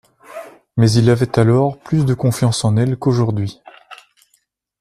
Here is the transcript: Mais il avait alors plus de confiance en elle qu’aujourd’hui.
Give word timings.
Mais 0.77 0.91
il 0.93 1.11
avait 1.11 1.37
alors 1.37 1.77
plus 1.77 2.05
de 2.05 2.15
confiance 2.15 2.65
en 2.65 2.75
elle 2.75 2.97
qu’aujourd’hui. 2.97 3.61